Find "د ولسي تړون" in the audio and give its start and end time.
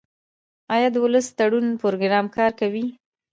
0.93-1.65